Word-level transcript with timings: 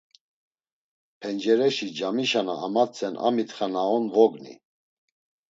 Pencereşi 1.19 1.87
camişa 1.97 2.41
na 2.45 2.53
amatzen 2.65 3.15
a 3.27 3.29
mitxa 3.35 3.67
na 3.73 3.81
on 3.95 4.05
vogni. 4.13 4.53